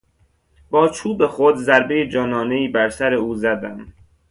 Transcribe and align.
با 0.69 0.89
چوب 0.89 1.27
خود 1.27 1.55
ضربهی 1.55 2.09
جانانهای 2.09 2.67
بر 2.67 2.89
سر 2.89 3.13
او 3.13 3.35
زدم. 3.35 3.93